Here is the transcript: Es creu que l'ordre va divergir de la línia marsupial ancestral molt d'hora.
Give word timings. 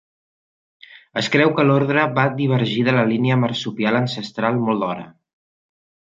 Es 1.21 1.27
creu 1.33 1.51
que 1.57 1.65
l'ordre 1.71 2.05
va 2.15 2.23
divergir 2.39 2.85
de 2.87 2.95
la 2.95 3.03
línia 3.09 3.37
marsupial 3.41 3.99
ancestral 3.99 4.57
molt 4.63 4.83
d'hora. 4.85 5.05